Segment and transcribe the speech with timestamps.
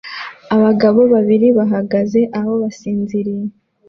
[0.55, 3.45] Abagabo babiri bahagaze aho basinziriye